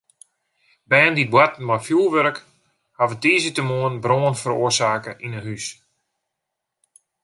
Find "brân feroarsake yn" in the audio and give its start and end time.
4.03-5.37